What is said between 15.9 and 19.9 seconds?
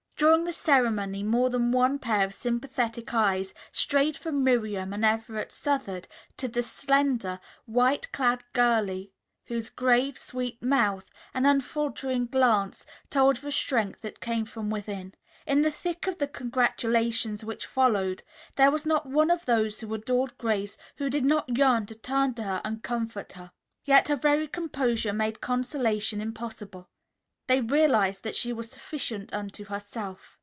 of the congratulations which followed, there was not one of those